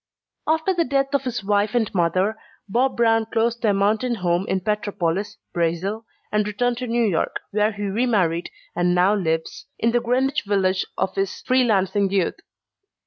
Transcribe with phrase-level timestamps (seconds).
[0.47, 2.35] After the death of his wife and mother,
[2.67, 7.71] Bob Brown closed their mountain home in Petropolis, Brazil, and returned to New York where
[7.73, 12.39] he remarried and now lives, in the Greenwich Village of his free lancing youth.